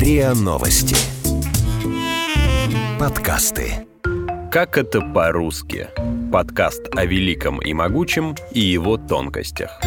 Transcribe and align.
РИА 0.00 0.32
Новости. 0.32 0.96
Подкасты. 2.98 3.86
Как 4.50 4.78
это 4.78 5.02
по-русски? 5.02 5.88
Подкаст 6.32 6.80
о 6.96 7.04
великом 7.04 7.60
и 7.60 7.74
могучем 7.74 8.34
и 8.50 8.60
его 8.60 8.96
тонкостях. 8.96 9.78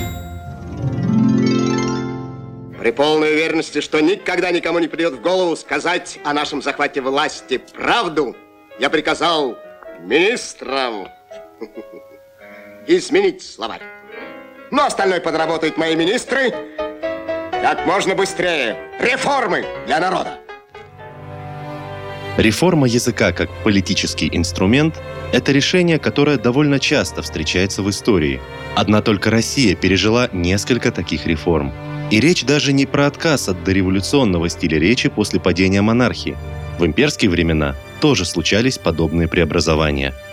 При 2.80 2.92
полной 2.92 3.34
уверенности, 3.34 3.82
что 3.82 4.02
никогда 4.02 4.52
никому 4.52 4.78
не 4.78 4.88
придет 4.88 5.14
в 5.14 5.22
голову 5.22 5.56
сказать 5.56 6.20
о 6.24 6.34
нашем 6.34 6.62
захвате 6.62 7.02
власти 7.02 7.58
правду, 7.58 8.36
я 8.80 8.92
приказал 8.92 9.58
министрам 10.00 11.08
изменить 12.86 13.42
словарь. 13.42 13.82
Но 14.70 14.86
остальное 14.86 15.22
подработают 15.22 15.78
мои 15.78 15.96
министры 15.96 16.54
как 17.64 17.86
можно 17.86 18.14
быстрее. 18.14 18.76
Реформы 19.00 19.64
для 19.88 20.02
народа. 20.02 20.38
Реформа 22.36 22.88
языка 22.88 23.32
как 23.32 23.50
политический 23.64 24.30
инструмент– 24.34 25.00
это 25.32 25.54
решение, 25.54 25.98
которое 25.98 26.38
довольно 26.38 26.78
часто 26.78 27.22
встречается 27.22 27.82
в 27.82 27.90
истории. 27.90 28.42
Одна 28.76 29.02
только 29.02 29.30
Россия 29.30 29.76
пережила 29.76 30.28
несколько 30.34 30.92
таких 30.92 31.26
реформ. 31.26 31.72
И 32.12 32.20
речь 32.20 32.44
даже 32.44 32.74
не 32.74 32.86
про 32.86 33.08
отказ 33.08 33.48
от 33.48 33.64
дореволюционного 33.64 34.50
стиля 34.50 34.78
речи 34.78 35.08
после 35.08 35.40
падения 35.40 35.82
монархии. 35.82 36.36
В 36.80 36.86
имперские 36.86 37.32
времена 37.32 37.76
тоже 38.02 38.26
случались 38.26 38.78
подобные 38.78 39.30
преобразования– 39.30 40.14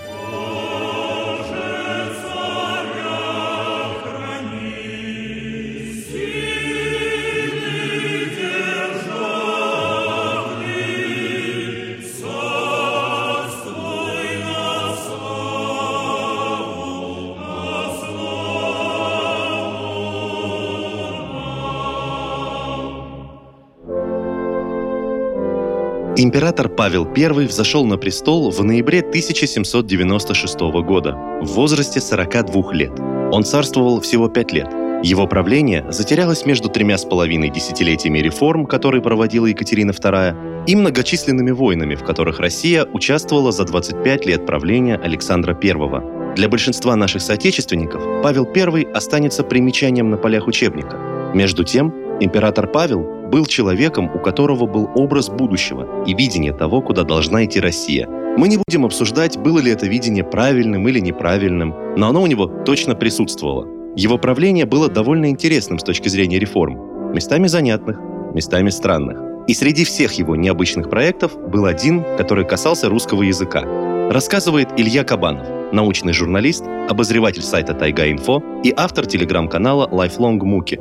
Император 26.22 26.68
Павел 26.68 27.08
I 27.16 27.46
взошел 27.46 27.86
на 27.86 27.96
престол 27.96 28.50
в 28.50 28.62
ноябре 28.62 29.00
1796 29.00 30.60
года 30.84 31.14
в 31.40 31.46
возрасте 31.46 31.98
42 31.98 32.74
лет. 32.74 32.92
Он 33.32 33.42
царствовал 33.42 34.02
всего 34.02 34.28
5 34.28 34.52
лет. 34.52 34.68
Его 35.02 35.26
правление 35.26 35.90
затерялось 35.90 36.44
между 36.44 36.68
тремя 36.68 36.98
с 36.98 37.06
половиной 37.06 37.48
десятилетиями 37.48 38.18
реформ, 38.18 38.66
которые 38.66 39.00
проводила 39.00 39.46
Екатерина 39.46 39.92
II, 39.92 40.66
и 40.66 40.76
многочисленными 40.76 41.52
войнами, 41.52 41.94
в 41.94 42.04
которых 42.04 42.38
Россия 42.38 42.84
участвовала 42.84 43.50
за 43.50 43.64
25 43.64 44.26
лет 44.26 44.44
правления 44.44 44.96
Александра 44.96 45.58
I. 45.58 46.34
Для 46.36 46.50
большинства 46.50 46.96
наших 46.96 47.22
соотечественников 47.22 48.02
Павел 48.22 48.46
I 48.54 48.82
останется 48.92 49.42
примечанием 49.42 50.10
на 50.10 50.18
полях 50.18 50.46
учебника. 50.46 50.98
Между 51.32 51.64
тем, 51.64 51.94
император 52.20 52.66
Павел 52.66 53.19
был 53.30 53.46
человеком, 53.46 54.10
у 54.14 54.18
которого 54.18 54.66
был 54.66 54.90
образ 54.94 55.28
будущего 55.28 56.04
и 56.06 56.14
видение 56.14 56.52
того, 56.52 56.82
куда 56.82 57.04
должна 57.04 57.44
идти 57.44 57.60
Россия. 57.60 58.08
Мы 58.36 58.48
не 58.48 58.58
будем 58.58 58.84
обсуждать, 58.84 59.38
было 59.38 59.58
ли 59.58 59.70
это 59.70 59.86
видение 59.86 60.24
правильным 60.24 60.86
или 60.88 61.00
неправильным, 61.00 61.74
но 61.96 62.08
оно 62.08 62.22
у 62.22 62.26
него 62.26 62.46
точно 62.46 62.94
присутствовало. 62.94 63.66
Его 63.96 64.18
правление 64.18 64.66
было 64.66 64.88
довольно 64.88 65.30
интересным 65.30 65.78
с 65.78 65.82
точки 65.82 66.08
зрения 66.08 66.38
реформ. 66.38 67.12
Местами 67.12 67.48
занятных, 67.48 67.98
местами 68.34 68.70
странных. 68.70 69.18
И 69.48 69.54
среди 69.54 69.84
всех 69.84 70.12
его 70.12 70.36
необычных 70.36 70.88
проектов 70.88 71.36
был 71.36 71.64
один, 71.64 72.04
который 72.16 72.46
касался 72.46 72.88
русского 72.88 73.22
языка. 73.22 73.62
Рассказывает 74.10 74.68
Илья 74.76 75.02
Кабанов, 75.02 75.46
научный 75.72 76.12
журналист, 76.12 76.64
обозреватель 76.88 77.42
сайта 77.42 77.74
Тайга-Инфо 77.74 78.42
и 78.62 78.72
автор 78.76 79.06
телеграм-канала 79.06 79.88
Lifelong 79.90 80.38
Муки, 80.44 80.78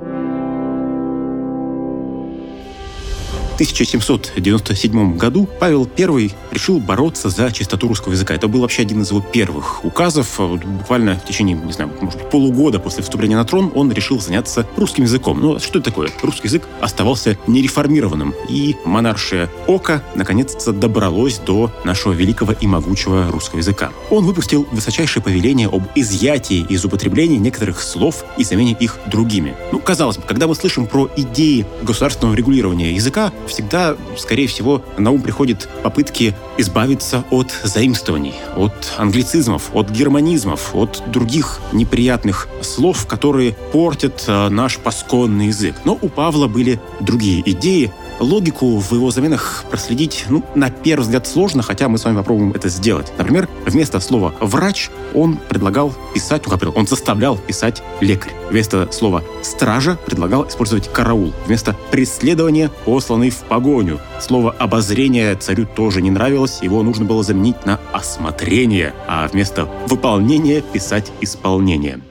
1797 3.59 5.17
году 5.17 5.45
Павел 5.59 5.85
I 5.97 6.31
решил 6.51 6.79
бороться 6.79 7.29
за 7.29 7.51
чистоту 7.51 7.89
русского 7.89 8.13
языка. 8.13 8.33
Это 8.33 8.47
был 8.47 8.61
вообще 8.61 8.83
один 8.83 9.01
из 9.01 9.09
его 9.09 9.19
первых 9.19 9.83
указов. 9.83 10.39
Буквально 10.39 11.15
в 11.15 11.25
течение, 11.25 11.57
не 11.57 11.73
знаю, 11.73 11.91
может 11.99 12.21
быть, 12.21 12.29
полугода 12.29 12.79
после 12.79 13.03
вступления 13.03 13.35
на 13.35 13.43
трон 13.43 13.69
он 13.75 13.91
решил 13.91 14.21
заняться 14.21 14.65
русским 14.77 15.03
языком. 15.03 15.41
Ну, 15.41 15.59
что 15.59 15.79
это 15.79 15.91
такое? 15.91 16.09
Русский 16.21 16.47
язык 16.47 16.63
оставался 16.79 17.37
нереформированным. 17.47 18.33
И 18.47 18.77
монаршее 18.85 19.49
око 19.67 20.01
наконец-то 20.15 20.71
добралось 20.71 21.39
до 21.39 21.69
нашего 21.83 22.13
великого 22.13 22.53
и 22.53 22.65
могучего 22.65 23.29
русского 23.29 23.59
языка. 23.59 23.91
Он 24.09 24.23
выпустил 24.23 24.69
высочайшее 24.71 25.21
повеление 25.21 25.67
об 25.67 25.83
изъятии 25.95 26.65
из 26.69 26.85
употребления 26.85 27.37
некоторых 27.37 27.81
слов 27.81 28.23
и 28.37 28.45
замене 28.45 28.77
их 28.79 28.99
другими. 29.07 29.57
Ну, 29.73 29.79
казалось 29.79 30.15
бы, 30.15 30.23
когда 30.23 30.47
мы 30.47 30.55
слышим 30.55 30.87
про 30.87 31.09
идеи 31.17 31.65
государственного 31.81 32.35
регулирования 32.35 32.93
языка, 32.93 33.33
всегда, 33.49 33.97
скорее 34.17 34.47
всего, 34.47 34.83
на 34.97 35.11
ум 35.11 35.21
приходят 35.21 35.67
попытки 35.83 36.33
избавиться 36.57 37.23
от 37.29 37.51
заимствований, 37.63 38.35
от 38.55 38.93
англицизмов, 38.97 39.69
от 39.73 39.89
германизмов, 39.89 40.75
от 40.75 41.03
других 41.07 41.59
неприятных 41.73 42.47
слов, 42.61 43.05
которые 43.07 43.53
портят 43.73 44.23
э, 44.27 44.49
наш 44.49 44.77
пасконный 44.77 45.47
язык. 45.47 45.75
Но 45.83 45.97
у 46.01 46.09
Павла 46.09 46.47
были 46.47 46.79
другие 46.99 47.41
идеи, 47.51 47.91
Логику 48.19 48.77
в 48.77 48.91
его 48.93 49.11
заменах 49.11 49.63
проследить, 49.69 50.25
ну, 50.29 50.43
на 50.55 50.69
первый 50.69 51.03
взгляд 51.03 51.27
сложно, 51.27 51.63
хотя 51.63 51.87
мы 51.87 51.97
с 51.97 52.05
вами 52.05 52.17
попробуем 52.17 52.51
это 52.51 52.69
сделать. 52.69 53.11
Например, 53.17 53.47
вместо 53.65 53.99
слова 53.99 54.33
«врач» 54.39 54.89
он 55.13 55.37
предлагал 55.37 55.93
писать, 56.13 56.43
он 56.75 56.87
заставлял 56.87 57.37
писать 57.37 57.81
«лекарь». 58.01 58.33
Вместо 58.49 58.91
слова 58.91 59.23
«стража» 59.41 59.97
предлагал 60.05 60.47
использовать 60.47 60.91
«караул». 60.91 61.33
Вместо 61.45 61.75
«преследования» 61.91 62.71
посланный 62.85 63.29
в 63.29 63.37
погоню. 63.37 63.99
Слово 64.19 64.51
«обозрение» 64.51 65.35
царю 65.35 65.65
тоже 65.65 66.01
не 66.01 66.11
нравилось, 66.11 66.59
его 66.61 66.83
нужно 66.83 67.05
было 67.05 67.23
заменить 67.23 67.65
на 67.65 67.79
«осмотрение», 67.93 68.93
а 69.07 69.27
вместо 69.27 69.65
«выполнения» 69.87 70.61
писать 70.61 71.11
«исполнение». 71.21 72.01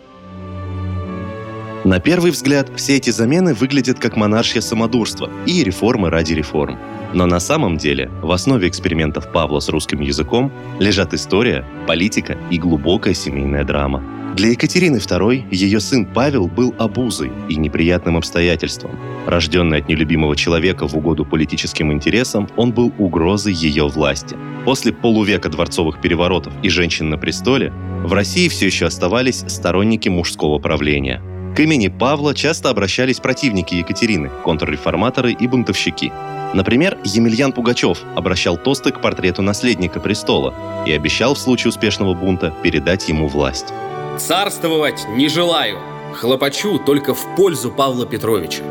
На 1.88 2.00
первый 2.00 2.32
взгляд, 2.32 2.70
все 2.76 2.98
эти 2.98 3.08
замены 3.08 3.54
выглядят 3.54 3.98
как 3.98 4.14
монаршье 4.14 4.60
самодурство 4.60 5.30
и 5.46 5.64
реформы 5.64 6.10
ради 6.10 6.34
реформ. 6.34 6.78
Но 7.14 7.24
на 7.24 7.40
самом 7.40 7.78
деле 7.78 8.10
в 8.20 8.30
основе 8.30 8.68
экспериментов 8.68 9.32
Павла 9.32 9.60
с 9.60 9.70
русским 9.70 10.02
языком 10.02 10.52
лежат 10.78 11.14
история, 11.14 11.64
политика 11.86 12.36
и 12.50 12.58
глубокая 12.58 13.14
семейная 13.14 13.64
драма. 13.64 14.04
Для 14.36 14.50
Екатерины 14.50 14.96
II 14.96 15.46
ее 15.50 15.80
сын 15.80 16.04
Павел 16.04 16.46
был 16.46 16.74
обузой 16.78 17.32
и 17.48 17.56
неприятным 17.56 18.18
обстоятельством. 18.18 18.90
Рожденный 19.26 19.78
от 19.78 19.88
нелюбимого 19.88 20.36
человека 20.36 20.86
в 20.86 20.94
угоду 20.94 21.24
политическим 21.24 21.90
интересам, 21.90 22.50
он 22.56 22.72
был 22.72 22.92
угрозой 22.98 23.54
ее 23.54 23.88
власти. 23.88 24.36
После 24.66 24.92
полувека 24.92 25.48
дворцовых 25.48 26.02
переворотов 26.02 26.52
и 26.62 26.68
женщин 26.68 27.08
на 27.08 27.16
престоле 27.16 27.72
в 28.04 28.12
России 28.12 28.48
все 28.48 28.66
еще 28.66 28.84
оставались 28.84 29.42
сторонники 29.48 30.10
мужского 30.10 30.58
правления– 30.58 31.22
к 31.58 31.60
имени 31.60 31.88
Павла 31.88 32.36
часто 32.36 32.70
обращались 32.70 33.18
противники 33.18 33.74
Екатерины, 33.74 34.30
контрреформаторы 34.44 35.32
и 35.32 35.48
бунтовщики. 35.48 36.12
Например, 36.54 36.96
Емельян 37.02 37.52
Пугачев 37.52 37.98
обращал 38.14 38.56
тосты 38.56 38.92
к 38.92 39.00
портрету 39.00 39.42
наследника 39.42 39.98
престола 39.98 40.54
и 40.86 40.92
обещал 40.92 41.34
в 41.34 41.38
случае 41.40 41.70
успешного 41.70 42.14
бунта 42.14 42.54
передать 42.62 43.08
ему 43.08 43.26
власть. 43.26 43.72
«Царствовать 44.18 45.04
не 45.16 45.28
желаю, 45.28 45.80
хлопочу 46.14 46.78
только 46.78 47.12
в 47.12 47.34
пользу 47.34 47.72
Павла 47.72 48.06
Петровича». 48.06 48.62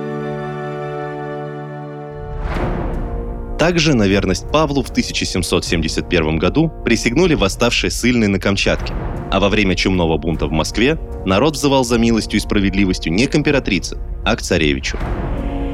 Также 3.59 3.95
на 3.95 4.07
верность 4.07 4.49
Павлу 4.49 4.81
в 4.81 4.91
1771 4.91 6.37
году 6.37 6.71
присягнули 6.85 7.33
восставшие 7.33 7.91
ссыльные 7.91 8.29
на 8.29 8.39
Камчатке, 8.39 8.93
а 9.31 9.39
во 9.39 9.49
время 9.49 9.75
чумного 9.75 10.17
бунта 10.17 10.47
в 10.47 10.51
Москве 10.51 10.97
народ 11.25 11.55
взывал 11.55 11.83
за 11.83 11.97
милостью 11.97 12.39
и 12.39 12.41
справедливостью 12.41 13.13
не 13.13 13.27
к 13.27 13.35
императрице, 13.35 13.97
а 14.25 14.35
к 14.35 14.41
царевичу. 14.41 14.97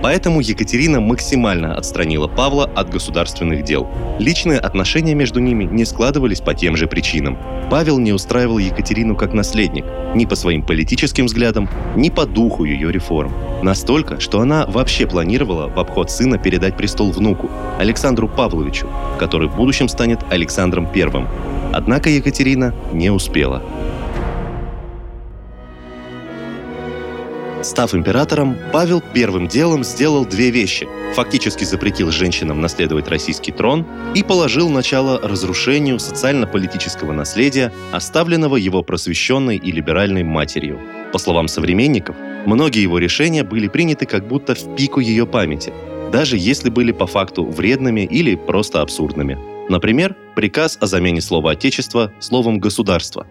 Поэтому 0.03 0.41
Екатерина 0.41 0.99
максимально 0.99 1.77
отстранила 1.77 2.27
Павла 2.27 2.69
от 2.75 2.89
государственных 2.89 3.63
дел. 3.63 3.87
Личные 4.19 4.59
отношения 4.59 5.15
между 5.15 5.39
ними 5.39 5.63
не 5.63 5.85
складывались 5.85 6.41
по 6.41 6.53
тем 6.53 6.75
же 6.75 6.87
причинам. 6.87 7.37
Павел 7.71 7.99
не 7.99 8.11
устраивал 8.11 8.57
Екатерину 8.57 9.15
как 9.15 9.31
наследник, 9.31 9.85
ни 10.13 10.25
по 10.25 10.35
своим 10.35 10.61
политическим 10.61 11.27
взглядам, 11.27 11.69
ни 11.95 12.09
по 12.09 12.25
духу 12.25 12.65
ее 12.65 12.91
реформ. 12.91 13.33
Настолько, 13.63 14.19
что 14.19 14.41
она 14.41 14.65
вообще 14.65 15.07
планировала 15.07 15.69
в 15.69 15.79
обход 15.79 16.11
сына 16.11 16.37
передать 16.37 16.75
престол 16.75 17.11
внуку, 17.11 17.49
Александру 17.79 18.27
Павловичу, 18.27 18.89
который 19.19 19.47
в 19.47 19.55
будущем 19.55 19.87
станет 19.87 20.19
Александром 20.29 20.85
I. 20.93 21.25
Однако 21.73 22.09
Екатерина 22.09 22.73
не 22.93 23.09
успела. 23.09 23.63
Став 27.63 27.95
императором, 27.95 28.55
Павел 28.71 29.01
первым 29.13 29.47
делом 29.47 29.83
сделал 29.83 30.25
две 30.25 30.51
вещи. 30.51 30.87
Фактически 31.15 31.63
запретил 31.63 32.11
женщинам 32.11 32.61
наследовать 32.61 33.07
российский 33.07 33.51
трон 33.51 33.87
и 34.13 34.21
положил 34.21 34.69
начало 34.69 35.19
разрушению 35.19 35.97
социально-политического 35.97 37.11
наследия, 37.11 37.71
оставленного 37.91 38.57
его 38.57 38.83
просвещенной 38.83 39.57
и 39.57 39.71
либеральной 39.71 40.23
матерью. 40.23 40.79
По 41.11 41.17
словам 41.17 41.47
современников, 41.47 42.15
многие 42.45 42.83
его 42.83 42.99
решения 42.99 43.43
были 43.43 43.67
приняты 43.67 44.05
как 44.05 44.27
будто 44.27 44.53
в 44.53 44.75
пику 44.75 44.99
ее 44.99 45.25
памяти, 45.25 45.73
даже 46.11 46.37
если 46.37 46.69
были 46.69 46.91
по 46.91 47.07
факту 47.07 47.45
вредными 47.45 48.01
или 48.01 48.35
просто 48.35 48.81
абсурдными. 48.81 49.39
Например, 49.69 50.15
приказ 50.35 50.77
о 50.81 50.87
замене 50.87 51.21
слова 51.21 51.51
«отечество» 51.51 52.11
словом 52.19 52.59
«государство», 52.59 53.27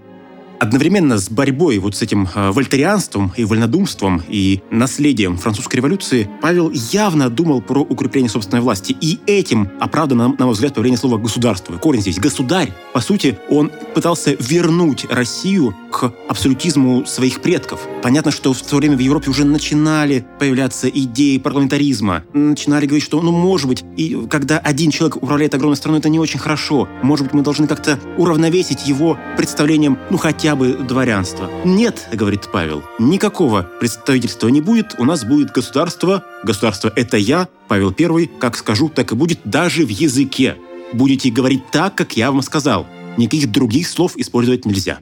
одновременно 0.63 1.19
с 1.19 1.29
борьбой 1.29 1.79
вот 1.79 1.97
с 1.97 2.03
этим 2.03 2.29
э, 2.33 2.53
вольтерианством 2.53 3.33
и 3.37 3.45
вольнодумством 3.45 4.23
и 4.29 4.63
наследием 4.71 5.37
французской 5.37 5.77
революции 5.77 6.31
Павел 6.41 6.71
явно 6.71 7.31
думал 7.31 7.61
про 7.61 7.81
укрепление 7.81 8.31
собственной 8.31 8.63
власти. 8.63 8.97
И 9.01 9.19
этим 9.27 9.69
оправдано, 9.81 10.37
на 10.39 10.45
мой 10.45 10.55
взгляд, 10.55 10.75
появление 10.75 10.99
слова 10.99 11.19
«государство». 11.19 11.77
Корень 11.79 12.01
здесь 12.01 12.21
«государь». 12.21 12.73
По 12.93 13.01
сути, 13.01 13.37
он 13.51 13.73
пытался 13.93 14.37
вернуть 14.39 15.05
Россию 15.11 15.75
к 15.93 16.13
абсолютизму 16.29 17.07
своих 17.07 17.41
предков. 17.43 17.87
Понятно, 18.03 18.33
что 18.33 18.53
в 18.53 18.63
то 18.63 18.77
время 18.77 18.97
в 18.97 19.01
Европе 19.01 19.31
уже 19.31 19.45
начинали 19.45 20.27
появляться 20.41 20.89
идеи 20.89 21.39
парламентаризма. 21.39 22.25
Начинали 22.33 22.87
говорить, 22.87 23.05
что, 23.05 23.21
ну, 23.21 23.31
может 23.31 23.69
быть, 23.69 23.85
и 23.97 24.27
когда 24.29 24.59
один 24.59 24.91
человек 24.91 25.17
управляет 25.23 25.55
огромной 25.55 25.77
страной, 25.77 26.01
это 26.01 26.09
не 26.09 26.19
очень 26.19 26.41
хорошо. 26.41 26.89
Может 27.03 27.27
быть, 27.27 27.35
мы 27.35 27.43
должны 27.43 27.69
как-то 27.69 28.01
уравновесить 28.17 28.87
его 28.89 29.19
представлением, 29.37 29.99
ну, 30.11 30.17
хотя 30.17 30.57
бы 30.57 30.73
дворянства. 30.73 31.51
Нет, 31.65 32.09
говорит 32.13 32.49
Павел, 32.53 32.83
никакого 32.99 33.69
представительства 33.79 34.49
не 34.49 34.61
будет, 34.61 34.97
у 34.99 35.05
нас 35.05 35.25
будет 35.25 35.53
государство. 35.53 36.25
Государство— 36.43 36.93
это 36.97 37.19
я, 37.19 37.49
Павел 37.69 37.95
I, 37.97 38.27
как 38.41 38.57
скажу, 38.57 38.89
так 38.89 39.13
и 39.13 39.15
будет 39.15 39.41
даже 39.45 39.85
в 39.85 39.91
языке. 39.91 40.57
Будете 40.95 41.31
говорить 41.31 41.71
так, 41.71 41.95
как 41.95 42.17
я 42.17 42.33
вам 42.33 42.43
сказал. 42.43 42.87
Никаких 43.17 43.53
других 43.53 43.89
слов 43.89 44.17
использовать 44.17 44.65
нельзя. 44.65 44.99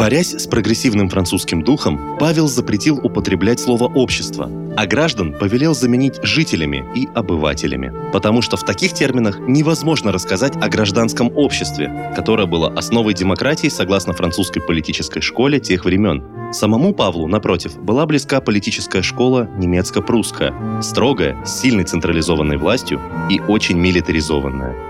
Борясь 0.00 0.32
с 0.32 0.46
прогрессивным 0.46 1.10
французским 1.10 1.62
духом, 1.62 2.16
Павел 2.18 2.48
запретил 2.48 2.98
употреблять 3.04 3.60
слово 3.60 3.84
«общество», 3.84 4.50
а 4.74 4.86
граждан 4.86 5.34
повелел 5.38 5.74
заменить 5.74 6.18
жителями 6.22 6.82
и 6.96 7.06
обывателями. 7.14 7.92
Потому 8.10 8.40
что 8.40 8.56
в 8.56 8.64
таких 8.64 8.94
терминах 8.94 9.40
невозможно 9.40 10.10
рассказать 10.10 10.56
о 10.56 10.70
гражданском 10.70 11.30
обществе, 11.36 12.14
которое 12.16 12.46
было 12.46 12.72
основой 12.72 13.12
демократии 13.12 13.68
согласно 13.68 14.14
французской 14.14 14.60
политической 14.60 15.20
школе 15.20 15.60
тех 15.60 15.84
времен. 15.84 16.24
Самому 16.50 16.94
Павлу, 16.94 17.26
напротив, 17.26 17.76
была 17.76 18.06
близка 18.06 18.40
политическая 18.40 19.02
школа 19.02 19.50
немецко-прусская, 19.58 20.80
строгая, 20.80 21.36
с 21.44 21.60
сильной 21.60 21.84
централизованной 21.84 22.56
властью 22.56 23.02
и 23.28 23.38
очень 23.38 23.76
милитаризованная 23.76 24.89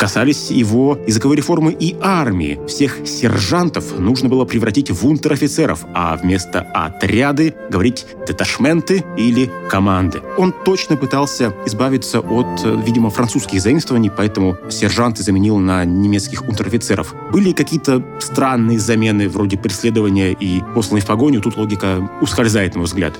касались 0.00 0.50
его 0.50 0.98
языковой 1.06 1.36
реформы 1.36 1.76
и 1.78 1.94
армии. 2.00 2.58
Всех 2.66 3.06
сержантов 3.06 3.98
нужно 3.98 4.30
было 4.30 4.46
превратить 4.46 4.90
в 4.90 5.06
унтер-офицеров, 5.06 5.84
а 5.92 6.16
вместо 6.16 6.62
«отряды» 6.72 7.54
говорить 7.68 8.06
«деташменты» 8.26 9.04
или 9.18 9.50
«команды». 9.68 10.22
Он 10.38 10.54
точно 10.64 10.96
пытался 10.96 11.54
избавиться 11.66 12.20
от, 12.20 12.64
видимо, 12.86 13.10
французских 13.10 13.60
заимствований, 13.60 14.10
поэтому 14.10 14.56
сержанты 14.70 15.22
заменил 15.22 15.58
на 15.58 15.84
немецких 15.84 16.48
унтер-офицеров. 16.48 17.14
Были 17.30 17.52
какие-то 17.52 18.02
странные 18.20 18.78
замены 18.78 19.28
вроде 19.28 19.58
преследования 19.58 20.32
и 20.32 20.62
посланной 20.74 21.02
в 21.02 21.06
погоню, 21.06 21.42
тут 21.42 21.58
логика 21.58 22.10
ускользает, 22.22 22.72
на 22.72 22.78
мой 22.78 22.86
взгляд. 22.86 23.12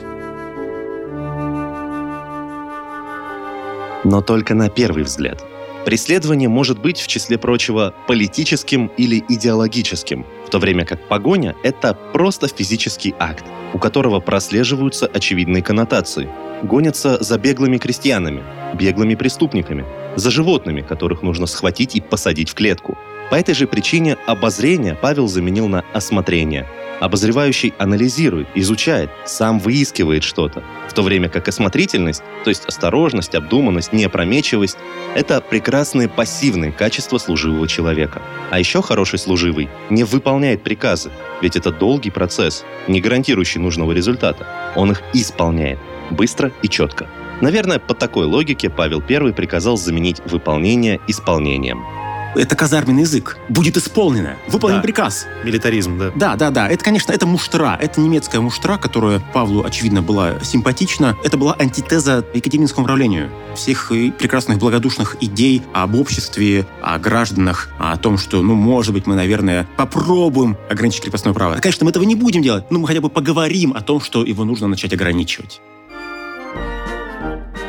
Но 4.03 4.23
только 4.23 4.55
на 4.55 4.71
первый 4.71 5.03
взгляд. 5.03 5.45
Преследование 5.85 6.49
может 6.49 6.79
быть, 6.79 7.01
в 7.01 7.07
числе 7.07 7.39
прочего, 7.39 7.95
политическим 8.07 8.89
или 8.99 9.25
идеологическим, 9.29 10.27
в 10.47 10.51
то 10.51 10.59
время 10.59 10.85
как 10.85 11.09
погоня— 11.09 11.57
это 11.63 11.95
просто 12.13 12.49
физический 12.49 13.15
акт, 13.19 13.45
у 13.73 13.79
которого 13.79 14.21
прослеживаются 14.21 15.07
очевидные 15.07 15.63
коннотации. 15.63 16.29
Гонятся 16.63 17.23
за 17.23 17.39
беглыми 17.39 17.79
крестьянами, 17.79 18.43
беглыми 18.75 19.15
преступниками, 19.15 19.87
за 20.17 20.31
животными, 20.31 20.83
которых 20.83 21.23
нужно 21.23 21.47
схватить 21.47 21.97
и 21.97 22.01
посадить 22.03 22.51
в 22.51 22.55
клетку. 22.55 22.99
По 23.31 23.37
этой 23.37 23.55
же 23.55 23.67
причине 23.67 24.19
обозрение 24.27 24.99
Павел 25.01 25.29
заменил 25.29 25.69
на 25.69 25.85
осмотрение— 25.95 26.69
Обозревающий 27.01 27.73
анализирует, 27.79 28.47
изучает, 28.55 29.11
сам 29.25 29.59
выискивает 29.59 30.23
что-то, 30.23 30.63
в 30.87 30.93
то 30.93 31.03
время 31.03 31.31
как 31.31 31.49
осмотрительность, 31.49 32.23
то 32.45 32.51
есть 32.51 32.67
осторожность, 32.67 33.35
обдуманность, 33.35 33.95
неопрометчивость— 33.95 34.77
это 35.15 35.41
прекрасные 35.41 36.11
пассивные 36.11 36.73
качества 36.73 37.17
служивого 37.17 37.67
человека. 37.67 38.21
А 38.51 38.59
еще 38.59 38.83
хороший 38.83 39.19
служивый 39.19 39.71
не 39.89 40.05
выполняет 40.05 40.63
приказы, 40.63 41.11
ведь 41.41 41.57
это 41.57 41.73
долгий 41.73 42.11
процесс, 42.11 42.65
не 42.87 43.01
гарантирующий 43.01 43.63
нужного 43.63 43.93
результата. 43.93 44.47
Он 44.77 44.93
их 44.93 45.03
исполняет, 45.15 45.79
быстро 46.11 46.53
и 46.61 46.69
четко. 46.69 47.09
Наверное, 47.41 47.79
по 47.79 47.95
такой 47.95 48.27
логике 48.27 48.69
Павел 48.69 49.03
I 49.09 49.33
приказал 49.33 49.79
заменить 49.79 50.21
выполнение 50.27 51.01
исполнением— 51.07 51.83
это 52.35 52.57
казарменный 52.57 53.03
язык. 53.03 53.37
Будет 53.49 53.77
исполнено. 53.77 54.37
Выполнен 54.49 54.77
да. 54.77 54.83
приказ. 54.83 55.27
Милитаризм, 55.45 55.99
да. 55.99 56.13
Да, 56.15 56.37
да, 56.37 56.51
да. 56.51 56.69
Это, 56.69 56.85
конечно, 56.85 57.13
это 57.13 57.27
муштра. 57.27 57.79
Это 57.81 58.01
немецкая 58.01 58.41
муштра, 58.41 58.77
которая 58.77 59.21
Павлу, 59.33 59.65
очевидно, 59.65 60.03
была 60.03 60.41
симпатична. 60.43 61.17
Это 61.25 61.37
была 61.37 61.57
антитеза 61.59 62.25
Екатерининскому 62.35 62.87
правлению. 62.87 63.31
Всех 63.55 63.89
прекрасных 63.89 64.59
благодушных 64.59 65.17
идей 65.21 65.63
об 65.73 65.95
обществе, 65.95 66.67
о 66.83 66.99
гражданах, 66.99 67.69
о 67.79 67.97
том, 67.97 68.19
что, 68.19 68.43
ну, 68.43 68.55
может 68.55 68.93
быть, 68.93 69.07
мы, 69.07 69.15
наверное, 69.15 69.69
попробуем 69.77 70.57
ограничить 70.71 71.03
крепостное 71.03 71.33
право. 71.33 71.57
Конечно, 71.57 71.85
мы 71.85 71.91
этого 71.91 72.05
не 72.05 72.15
будем 72.15 72.43
делать, 72.43 72.71
но 72.71 72.79
мы 72.79 72.87
хотя 72.87 73.01
бы 73.01 73.09
поговорим 73.09 73.73
о 73.73 73.81
том, 73.81 74.01
что 74.01 74.25
его 74.25 74.45
нужно 74.45 74.69
начать 74.69 74.93
ограничивать. 74.93 75.61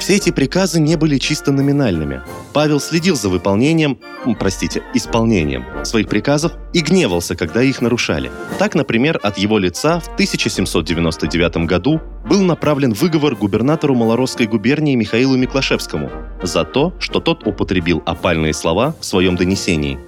Все 0.02 0.16
эти 0.16 0.32
приказы 0.32 0.80
не 0.80 0.96
были 0.96 1.20
чисто 1.20 1.52
номинальными. 1.52 2.22
Павел 2.54 2.80
следил 2.80 3.16
за 3.16 3.30
выполнением, 3.30 4.00
простите, 4.40 4.82
исполнением 4.96 5.64
своих 5.86 6.08
приказов 6.08 6.54
и 6.74 6.80
гневался, 6.80 7.36
когда 7.36 7.62
их 7.62 7.82
нарушали. 7.84 8.32
Так, 8.58 8.74
например, 8.74 9.20
от 9.22 9.38
его 9.38 9.60
лица 9.60 10.00
в 10.00 10.08
1799 10.16 11.68
году 11.68 12.02
был 12.28 12.42
направлен 12.42 12.94
выговор 12.94 13.36
губернатору 13.36 13.94
Малоросской 13.94 14.48
губернии 14.48 14.96
Михаилу 14.96 15.38
Миклашевскому 15.38 16.10
за 16.42 16.64
то, 16.64 16.96
что 16.98 17.20
тот 17.20 17.46
употребил 17.46 18.02
опальные 18.08 18.56
слова 18.56 18.96
в 19.00 19.06
своем 19.06 19.36
донесении. 19.36 20.00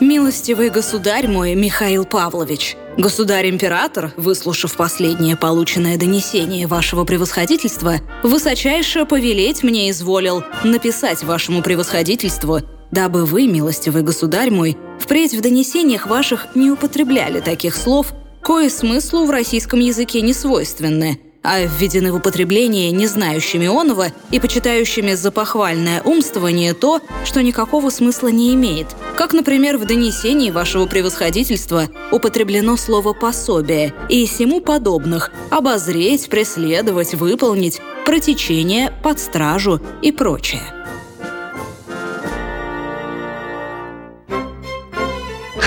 «Милостивый 0.00 0.68
государь 0.68 1.28
мой, 1.28 1.54
Михаил 1.54 2.04
Павлович, 2.04 2.76
Государь-император, 3.00 4.12
выслушав 4.18 4.76
последнее 4.76 5.34
полученное 5.34 5.96
донесение 5.96 6.66
вашего 6.66 7.06
превосходительства, 7.06 7.94
высочайше 8.22 9.06
повелеть 9.06 9.62
мне 9.62 9.90
изволил 9.90 10.44
написать 10.64 11.24
вашему 11.24 11.62
превосходительству, 11.62 12.60
дабы 12.90 13.24
вы, 13.24 13.46
милостивый 13.46 14.02
государь 14.02 14.50
мой, 14.50 14.76
впредь 15.00 15.32
в 15.32 15.40
донесениях 15.40 16.08
ваших 16.08 16.54
не 16.54 16.70
употребляли 16.70 17.40
таких 17.40 17.74
слов, 17.74 18.12
кое 18.42 18.68
смыслу 18.68 19.24
в 19.24 19.30
российском 19.30 19.80
языке 19.80 20.20
не 20.20 20.34
свойственны– 20.34 21.20
а 21.42 21.60
введены 21.60 22.12
в 22.12 22.16
употребление 22.16 22.90
не 22.90 23.06
знающими 23.06 23.66
оного 23.66 24.08
и 24.30 24.40
почитающими 24.40 25.14
за 25.14 25.30
похвальное 25.30 26.02
умствование 26.02 26.74
то, 26.74 27.00
что 27.24 27.42
никакого 27.42 27.90
смысла 27.90 28.28
не 28.28 28.54
имеет. 28.54 28.88
Как, 29.16 29.32
например, 29.32 29.78
в 29.78 29.86
донесении 29.86 30.50
вашего 30.50 30.86
превосходительства 30.86 31.88
употреблено 32.10 32.76
слово 32.76 33.12
«пособие» 33.12 33.94
и 34.08 34.26
всему 34.26 34.60
подобных 34.60 35.30
«обозреть», 35.50 36.28
«преследовать», 36.28 37.14
«выполнить», 37.14 37.80
«протечение», 38.04 38.92
«под 39.02 39.20
стражу» 39.20 39.80
и 40.02 40.12
прочее. 40.12 40.79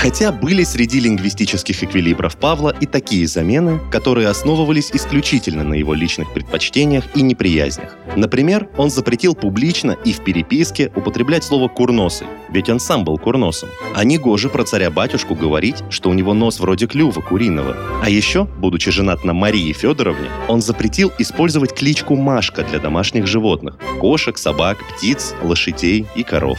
Хотя 0.04 0.32
были 0.32 0.64
среди 0.64 1.00
лингвистических 1.00 1.82
эквилибров 1.82 2.36
Павла 2.36 2.76
и 2.78 2.84
такие 2.84 3.26
замены, 3.26 3.80
которые 3.90 4.28
основывались 4.28 4.90
исключительно 4.92 5.64
на 5.64 5.72
его 5.72 5.94
личных 5.94 6.30
предпочтениях 6.34 7.04
и 7.14 7.22
неприязнях. 7.22 7.96
Например, 8.14 8.68
он 8.76 8.90
запретил 8.90 9.34
публично 9.34 9.96
и 10.04 10.12
в 10.12 10.22
переписке 10.22 10.92
употреблять 10.94 11.42
слово 11.42 11.68
«курносый», 11.68 12.26
ведь 12.50 12.68
он 12.68 12.80
сам 12.80 13.02
был 13.02 13.16
курносом. 13.16 13.70
А 13.94 14.04
не 14.04 14.18
гоже 14.18 14.50
про 14.50 14.64
царя-батюшку 14.64 15.34
говорить, 15.34 15.82
что 15.88 16.10
у 16.10 16.12
него 16.12 16.34
нос 16.34 16.60
вроде 16.60 16.86
клюва 16.86 17.22
куриного. 17.22 17.74
А 18.02 18.10
еще, 18.10 18.44
будучи 18.44 18.90
женат 18.90 19.24
на 19.24 19.32
Марии 19.32 19.72
Федоровне, 19.72 20.28
он 20.48 20.60
запретил 20.60 21.12
использовать 21.18 21.74
кличку 21.74 22.14
Машка 22.14 22.62
для 22.62 22.78
домашних 22.78 23.26
животных– 23.26 23.78
кошек, 24.00 24.36
собак, 24.36 24.76
птиц, 24.98 25.34
лошадей 25.42 26.04
и 26.14 26.22
коров. 26.22 26.58